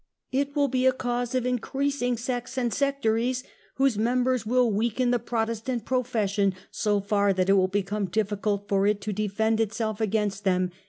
[0.31, 3.43] It will be a cause of increasing sects and sectaries,
[3.75, 8.87] whose numbers will weaken the Protestant profession so far that it will become difficult for
[8.87, 10.71] it to defend itself against them